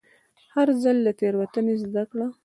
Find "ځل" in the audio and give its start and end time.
0.83-0.97